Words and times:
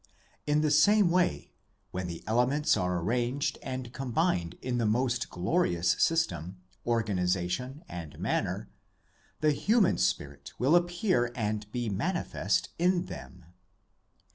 In 0.47 0.61
the 0.61 0.71
same 0.71 1.11
way, 1.11 1.53
when 1.91 2.07
the 2.07 2.23
elements 2.25 2.75
are 2.75 2.99
arranged 2.99 3.59
and 3.61 3.93
combined 3.93 4.57
in 4.59 4.79
the 4.79 4.87
most 4.87 5.29
glorious 5.29 5.91
system, 6.03 6.57
organisation 6.87 7.83
and 7.87 8.17
manner, 8.17 8.71
the 9.41 9.51
human 9.51 9.99
spirit 9.99 10.53
will 10.57 10.75
appear 10.75 11.31
and 11.35 11.71
be 11.71 11.87
manifest 11.87 12.69
in 12.79 13.05
them. 13.05 13.45